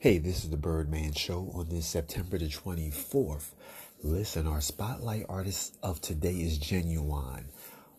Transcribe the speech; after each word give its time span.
Hey, 0.00 0.18
this 0.18 0.44
is 0.44 0.50
the 0.50 0.56
Birdman 0.56 1.12
Show 1.12 1.50
on 1.52 1.70
this 1.70 1.88
September 1.88 2.38
the 2.38 2.46
24th. 2.46 3.50
Listen, 4.04 4.46
our 4.46 4.60
spotlight 4.60 5.26
artist 5.28 5.76
of 5.82 6.00
today 6.00 6.34
is 6.34 6.60
Ginuwine. 6.60 7.46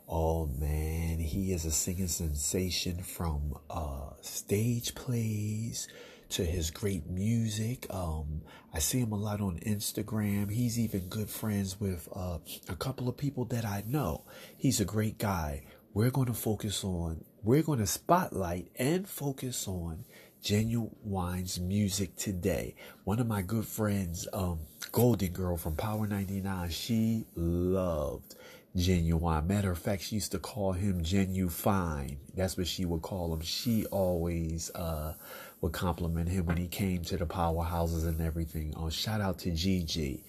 Oh 0.08 0.46
man, 0.46 1.20
he 1.20 1.52
is 1.52 1.66
a 1.66 1.72
singing 1.72 2.08
sensation 2.08 3.04
from 3.04 3.56
uh, 3.70 4.12
stage 4.22 4.96
plays 4.96 5.90
to 6.30 6.46
his 6.46 6.72
great 6.72 7.06
music. 7.10 7.86
Um, 7.94 8.44
I 8.74 8.80
see 8.80 9.00
him 9.00 9.12
a 9.12 9.18
lot 9.18 9.42
on 9.42 9.60
Instagram. 9.60 10.50
He's 10.50 10.80
even 10.80 11.10
good 11.10 11.30
friends 11.30 11.82
with 11.82 12.08
uh, 12.16 12.38
a 12.70 12.78
couple 12.78 13.10
of 13.10 13.18
people 13.18 13.44
that 13.48 13.66
I 13.66 13.84
know. 13.86 14.24
He's 14.56 14.80
a 14.80 14.86
great 14.86 15.18
guy. 15.18 15.64
We're 15.94 16.12
going 16.12 16.28
to 16.28 16.34
focus 16.34 16.86
on, 16.86 17.26
we're 17.44 17.64
going 17.64 17.80
to 17.80 17.88
spotlight 17.88 18.72
and 18.78 19.06
focus 19.10 19.68
on 19.68 20.06
Ginuwine's 20.44 21.60
music 21.60 22.16
today. 22.16 22.76
One 23.04 23.20
of 23.20 23.28
my 23.28 23.42
good 23.42 23.66
friends, 23.66 24.28
um, 24.32 24.60
Golden 24.92 25.32
Girl 25.34 25.58
from 25.58 25.76
Power 25.76 26.08
99, 26.08 26.70
she 26.70 27.26
loved 27.36 28.36
Ginuwine. 28.76 29.48
Matter 29.48 29.72
of 29.72 29.80
fact, 29.80 30.04
she 30.04 30.16
used 30.16 30.32
to 30.32 30.40
call 30.40 30.72
him 30.72 31.04
Genu 31.04 31.50
Fine. 31.50 32.20
That's 32.36 32.58
what 32.58 32.68
she 32.68 32.86
would 32.86 33.02
call 33.02 33.34
him. 33.34 33.42
She 33.42 33.86
always 33.88 34.72
uh, 34.76 35.16
would 35.60 35.74
compliment 35.74 36.30
him 36.30 36.46
when 36.46 36.58
he 36.58 36.68
came 36.68 37.04
to 37.04 37.18
the 37.18 37.26
powerhouses 37.26 38.08
and 38.08 38.22
everything. 38.22 38.74
Uh, 38.78 38.90
shout 38.90 39.20
out 39.20 39.40
to 39.40 39.52
Gigi. 39.52 40.24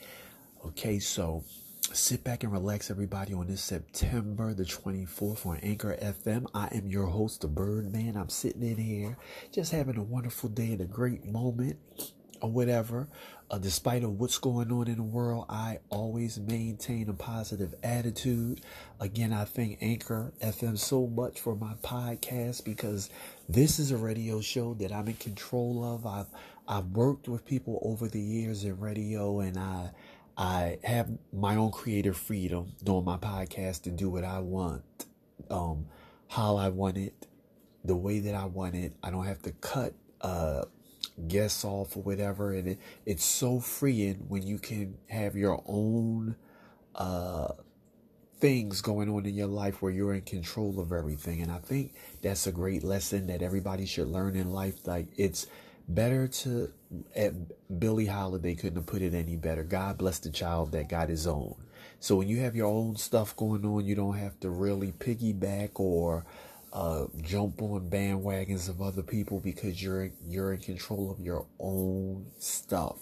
Okay, 0.67 0.99
so 0.99 1.45
sit 1.93 2.23
back 2.23 2.45
and 2.45 2.53
relax, 2.53 2.91
everybody, 2.91 3.35
on 3.35 3.49
this 3.49 3.63
September 3.63 4.55
the 4.55 4.65
24th 4.65 5.45
on 5.45 5.57
Anchor 5.59 5.97
FM. 6.01 6.47
I 6.55 6.69
am 6.73 6.89
your 6.89 7.07
host, 7.07 7.41
the 7.41 7.49
Birdman. 7.49 8.17
I'm 8.17 8.29
sitting 8.29 8.63
in 8.63 8.77
here 8.77 9.17
just 9.53 9.73
having 9.73 9.97
a 9.97 10.03
wonderful 10.03 10.49
day 10.49 10.73
and 10.73 10.81
a 10.81 10.87
great 10.87 11.25
moment 11.25 11.79
or 12.41 12.51
whatever. 12.51 13.09
Uh, 13.51 13.59
despite 13.59 14.05
of 14.05 14.21
what's 14.21 14.39
going 14.39 14.71
on 14.71 14.87
in 14.87 14.97
the 14.97 15.03
world, 15.03 15.47
I 15.49 15.81
always 15.91 16.39
maintain 16.39 17.09
a 17.09 17.13
positive 17.13 17.75
attitude. 17.83 18.61
Again, 19.01 19.33
I 19.33 19.45
thank 19.45 19.79
Anchor 19.81 20.33
FM 20.41 20.79
so 20.79 21.09
much 21.09 21.41
for 21.41 21.57
my 21.57 21.75
podcast 21.83 22.65
because 22.65 23.11
this 23.49 23.81
is 23.81 23.91
a 23.91 23.97
radio 23.97 24.41
show 24.41 24.75
that 24.75 24.93
I'm 24.93 25.09
in 25.09 25.15
control 25.15 25.85
of. 25.85 26.07
I've 26.07 26.29
I've 26.69 26.87
worked 26.93 27.27
with 27.27 27.45
people 27.45 27.81
over 27.83 28.07
the 28.07 28.21
years 28.21 28.63
in 28.63 28.79
radio, 28.79 29.41
and 29.41 29.59
I 29.59 29.91
I 30.41 30.79
have 30.85 31.11
my 31.35 31.57
own 31.57 31.71
creative 31.71 32.17
freedom 32.17 32.73
doing 32.83 33.05
my 33.05 33.19
podcast 33.19 33.83
to 33.83 33.91
do 33.91 34.09
what 34.09 34.25
I 34.25 34.39
want, 34.39 34.83
um, 35.51 35.85
how 36.29 36.57
I 36.57 36.71
want 36.71 36.97
it, 36.97 37.27
the 37.85 37.95
way 37.95 38.21
that 38.21 38.35
I 38.35 38.47
want 38.47 38.75
it. 38.75 38.95
I 39.03 39.11
don't 39.11 39.27
have 39.27 39.43
to 39.43 39.53
cut 39.53 39.93
uh, 40.23 40.65
guests 41.29 41.63
off 41.63 41.95
or 41.95 42.03
whatever, 42.03 42.55
and 42.55 42.69
it, 42.69 42.79
it's 43.05 43.23
so 43.23 43.61
freeing 43.61 44.25
when 44.29 44.43
you 44.47 44.59
can 44.59 44.97
have 45.11 45.37
your 45.37 45.63
own 45.67 46.37
uh, 46.95 47.49
things 48.39 48.81
going 48.81 49.11
on 49.11 49.27
in 49.27 49.35
your 49.35 49.47
life 49.47 49.83
where 49.83 49.93
you're 49.93 50.15
in 50.15 50.23
control 50.23 50.81
of 50.81 50.91
everything. 50.91 51.43
And 51.43 51.53
I 51.53 51.59
think 51.59 51.93
that's 52.23 52.47
a 52.47 52.53
great 52.53 52.83
lesson 52.83 53.27
that 53.27 53.43
everybody 53.43 53.85
should 53.85 54.09
learn 54.09 54.37
in 54.37 54.51
life. 54.51 54.87
Like 54.87 55.09
it's 55.19 55.47
better 55.95 56.29
to 56.29 56.73
at 57.15 57.35
Billie 57.81 58.07
Holiday 58.07 58.55
couldn't 58.55 58.77
have 58.77 58.87
put 58.87 59.03
it 59.03 59.15
any 59.15 59.37
better. 59.37 59.63
God 59.63 59.99
bless 59.99 60.19
the 60.19 60.31
child 60.31 60.73
that 60.73 60.89
got 60.89 61.09
his 61.09 61.27
own. 61.27 61.55
So 61.99 62.17
when 62.17 62.29
you 62.29 62.41
have 62.41 62.57
your 62.57 62.67
own 62.67 62.97
stuff 62.97 63.37
going 63.37 63.65
on, 63.65 63.85
you 63.85 63.95
don't 63.95 64.17
have 64.17 64.39
to 64.41 64.51
really 64.51 64.93
piggyback 64.93 65.71
or 65.75 66.25
uh, 66.73 67.07
jump 67.23 67.61
on 67.63 67.91
bandwagons 67.91 68.69
of 68.69 68.81
other 68.81 69.03
people 69.03 69.41
because 69.41 69.83
you're 69.83 70.11
you're 70.27 70.53
in 70.53 70.61
control 70.61 71.11
of 71.11 71.21
your 71.21 71.47
own 71.59 72.27
stuff. 72.39 72.99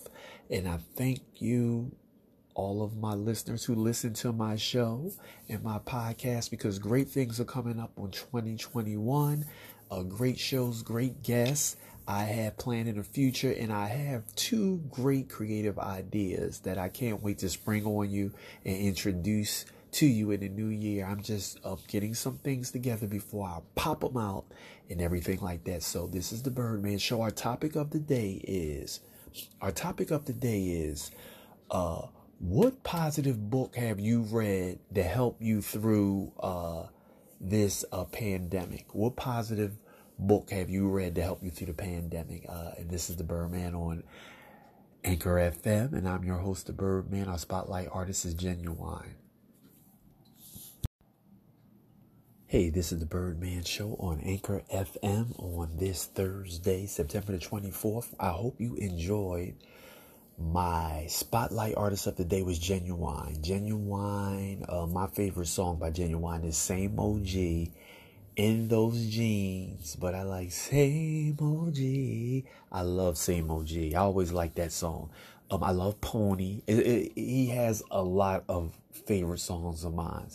And 0.51 0.67
I 0.69 0.79
thank 0.97 1.21
you, 1.37 1.93
all 2.55 2.83
of 2.83 2.97
my 2.97 3.13
listeners 3.13 3.65
who 3.65 3.75
listen 3.75 4.15
to 4.15 4.33
my 4.33 4.57
show 4.57 5.13
and 5.49 5.63
my 5.63 5.79
podcast, 5.79 6.51
because 6.51 6.79
great 6.79 7.09
things 7.09 7.39
are 7.39 7.45
coming 7.45 7.79
up 7.79 7.93
on 7.99 8.11
2021. 8.11 9.45
Uh, 9.91 10.03
great 10.03 10.39
shows, 10.39 10.83
great 10.83 11.23
guests. 11.23 11.77
I 12.09 12.23
have 12.23 12.57
planned 12.57 12.89
in 12.89 12.97
the 12.97 13.05
future, 13.05 13.53
and 13.53 13.71
I 13.71 13.89
have 13.89 14.35
two 14.35 14.79
great 14.91 15.29
creative 15.29 15.79
ideas 15.79 16.61
that 16.61 16.79
I 16.79 16.89
can't 16.89 17.23
wait 17.23 17.39
to 17.41 17.51
spring 17.51 17.85
on 17.85 18.11
you 18.11 18.33
and 18.65 18.77
introduce 18.77 19.67
to 19.93 20.07
you 20.07 20.31
in 20.31 20.41
the 20.41 20.49
new 20.49 20.69
year. 20.69 21.05
I'm 21.05 21.23
just 21.23 21.61
uh, 21.65 21.77
getting 21.87 22.15
some 22.15 22.39
things 22.39 22.71
together 22.71 23.07
before 23.07 23.47
I 23.47 23.59
pop 23.75 24.01
them 24.01 24.17
out 24.17 24.47
and 24.89 25.03
everything 25.03 25.41
like 25.41 25.65
that. 25.65 25.83
So 25.83 26.07
this 26.07 26.33
is 26.33 26.43
the 26.43 26.51
Birdman 26.51 26.97
Show. 26.97 27.21
Our 27.21 27.31
topic 27.31 27.77
of 27.77 27.91
the 27.91 27.99
day 27.99 28.41
is 28.43 29.01
our 29.61 29.71
topic 29.71 30.11
of 30.11 30.25
the 30.25 30.33
day 30.33 30.63
is 30.63 31.11
uh, 31.71 32.07
what 32.39 32.83
positive 32.85 33.51
book 33.51 33.77
have 33.77 34.01
you 34.01 34.23
read 34.23 34.79
to 34.95 35.03
help 35.03 35.37
you 35.41 35.61
through 35.61 36.33
uh, 36.41 36.85
this 37.39 37.85
uh, 37.93 38.05
pandemic? 38.05 38.95
What 38.95 39.17
positive 39.17 39.73
book 40.19 40.51
have 40.51 40.69
you 40.69 40.89
read 40.89 41.15
to 41.15 41.23
help 41.23 41.43
you 41.43 41.51
through 41.51 41.69
the 41.69 41.75
pandemic? 41.75 42.45
Uh, 42.49 42.73
and 42.79 42.91
this 42.91 43.09
is 43.11 43.17
the 43.17 43.25
Birdman 43.25 43.75
on 43.75 44.03
Anchor 45.05 45.37
FM, 45.37 45.93
and 45.93 46.09
I'm 46.09 46.25
your 46.25 46.39
host, 46.39 46.67
the 46.67 46.73
Birdman. 46.73 47.29
Our 47.29 47.39
spotlight 47.39 47.89
artist 47.93 48.25
is 48.25 48.35
Ginuwine. 48.35 49.15
Hey, 52.47 52.71
this 52.71 52.93
is 52.93 52.99
the 52.99 53.07
Birdman 53.07 53.63
Show 53.65 53.95
on 54.01 54.21
Anchor 54.21 54.63
FM 54.73 55.39
on 55.39 55.77
this 55.77 56.07
Thursday, 56.07 56.87
September 56.87 57.33
the 57.33 57.39
24th. 57.39 58.15
I 58.19 58.31
hope 58.31 58.59
you 58.59 58.75
enjoyed 58.77 59.55
my 60.39 61.07
spotlight 61.09 61.75
artist 61.77 62.07
of 62.07 62.17
the 62.17 62.25
day 62.25 62.43
was 62.43 62.59
Genuine. 62.59 63.37
Ginuwine, 63.43 64.65
uh, 64.69 64.87
my 64.87 65.09
favorite 65.09 65.47
song 65.47 65.79
by 65.79 65.91
Ginuwine 65.91 66.45
is 66.45 66.57
Same 66.57 66.99
Ol' 66.99 67.19
G 67.19 67.73
in 68.39 68.69
those 68.69 69.07
jeans, 69.07 69.97
but 69.97 70.15
I 70.15 70.23
like 70.23 70.53
same 70.53 71.37
Ol' 71.41 71.73
G. 71.73 72.45
I 72.71 72.83
love 72.83 73.19
same 73.19 73.51
Ol' 73.51 73.65
G. 73.65 73.97
I 73.97 74.01
always 74.03 74.31
like 74.31 74.55
that 74.55 74.71
song. 74.71 75.11
Um, 75.51 75.65
I 75.65 75.73
love 75.73 76.01
Pony. 76.01 76.63
It, 76.69 76.79
it, 76.79 77.13
he 77.17 77.49
has 77.49 77.83
a 77.91 78.01
lot 78.01 78.45
of 78.49 78.79
favorite 78.93 79.41
songs 79.41 79.85
of 79.85 79.93
mine, 79.93 80.29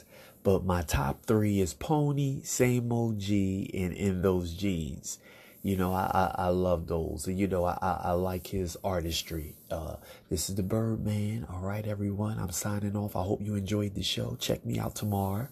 but 0.43 0.65
my 0.65 0.81
top 0.81 1.25
three 1.25 1.61
is 1.61 1.73
Pony, 1.73 2.41
Same 2.43 2.91
Ol' 2.91 3.13
G, 3.13 3.71
and 3.73 3.93
In 3.93 4.21
Those 4.21 4.53
Jeans. 4.53 5.19
You 5.61 5.77
know, 5.77 5.93
I, 5.93 6.11
I, 6.13 6.35
I 6.39 6.47
love 6.49 6.87
those. 6.87 7.25
You 7.25 7.47
know, 7.47 7.63
I, 7.63 7.77
I, 7.81 8.01
I 8.03 8.11
like 8.11 8.47
his 8.47 8.75
artistry. 8.83 9.55
Uh, 9.71 9.95
this 10.29 10.49
is 10.49 10.55
the 10.55 10.63
Birdman. 10.63 11.47
All 11.49 11.61
right, 11.61 11.87
everyone. 11.87 12.37
I'm 12.37 12.51
signing 12.51 12.97
off. 12.97 13.15
I 13.15 13.23
hope 13.23 13.39
you 13.41 13.55
enjoyed 13.55 13.95
the 13.95 14.03
show. 14.03 14.35
Check 14.41 14.65
me 14.65 14.77
out 14.77 14.93
tomorrow 14.93 15.47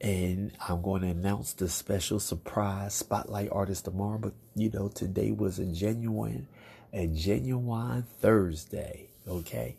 and 0.00 0.52
I'm 0.68 0.82
going 0.82 1.02
to 1.02 1.08
announce 1.08 1.52
the 1.52 1.68
special 1.68 2.20
surprise 2.20 2.94
spotlight 2.94 3.50
artist 3.50 3.84
tomorrow. 3.86 4.18
But 4.18 4.34
you 4.54 4.70
know, 4.70 4.88
today 4.88 5.30
was 5.30 5.58
a 5.58 5.66
genuine, 5.66 6.48
a 6.92 7.06
genuine 7.06 8.04
Thursday. 8.20 9.08
Okay. 9.26 9.76